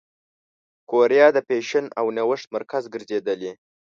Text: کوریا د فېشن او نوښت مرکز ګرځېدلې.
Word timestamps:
کوریا 0.89 1.27
د 1.33 1.37
فېشن 1.47 1.85
او 1.99 2.05
نوښت 2.17 2.47
مرکز 2.55 2.83
ګرځېدلې. 2.93 3.51